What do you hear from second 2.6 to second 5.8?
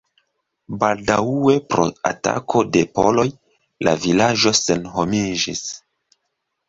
de poloj la vilaĝo senhomiĝis.